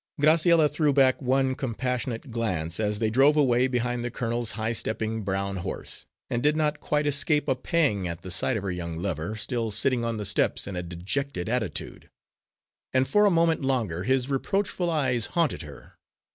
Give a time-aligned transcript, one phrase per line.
[0.19, 5.21] Graciella threw back one compassionate glance, as they drove away behind the colonel's high stepping
[5.21, 8.97] brown horse, and did not quite escape a pang at the sight of her young
[8.97, 12.09] lover, still sitting on the steps in a dejected attitude;
[12.91, 15.93] and for a moment longer his reproachful eyes haunted her.